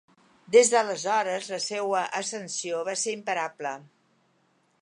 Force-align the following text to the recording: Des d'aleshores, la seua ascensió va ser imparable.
Des 0.53 0.71
d'aleshores, 0.73 1.51
la 1.55 1.59
seua 1.67 2.01
ascensió 2.23 2.83
va 2.91 2.99
ser 3.05 3.17
imparable. 3.19 3.79